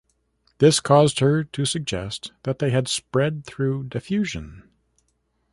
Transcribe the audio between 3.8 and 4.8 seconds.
diffusion.